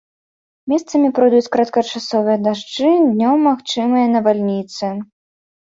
[0.71, 4.85] Месцамі пройдуць кароткачасовыя дажджы, днём магчымыя навальніцы.